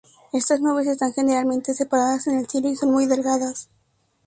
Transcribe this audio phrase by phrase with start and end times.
[0.33, 3.69] Estas nubes están generalmente separadas en el cielo y son muy delgadas.